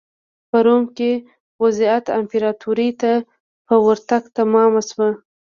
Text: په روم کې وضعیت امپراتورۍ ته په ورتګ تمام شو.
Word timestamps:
په 0.49 0.57
روم 0.65 0.83
کې 0.97 1.11
وضعیت 1.63 2.05
امپراتورۍ 2.19 2.89
ته 3.01 3.11
په 3.67 3.75
ورتګ 3.85 4.23
تمام 4.37 4.71
شو. 4.89 5.07